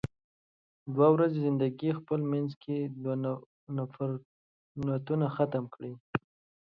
[0.93, 2.77] دوه ورځې زندګی ده، خپل مينځ کې
[4.87, 5.91] نفرتونه ختم کې.